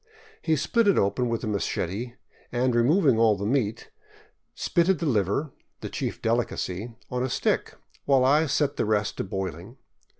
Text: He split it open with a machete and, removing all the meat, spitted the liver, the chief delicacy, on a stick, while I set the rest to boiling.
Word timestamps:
He 0.41 0.55
split 0.55 0.87
it 0.87 0.97
open 0.97 1.29
with 1.29 1.43
a 1.43 1.47
machete 1.47 2.15
and, 2.51 2.73
removing 2.73 3.19
all 3.19 3.37
the 3.37 3.45
meat, 3.45 3.91
spitted 4.55 4.97
the 4.97 5.05
liver, 5.05 5.51
the 5.81 5.89
chief 5.89 6.23
delicacy, 6.23 6.95
on 7.11 7.21
a 7.21 7.29
stick, 7.29 7.75
while 8.05 8.25
I 8.25 8.47
set 8.47 8.77
the 8.77 8.85
rest 8.85 9.17
to 9.17 9.23
boiling. 9.23 9.77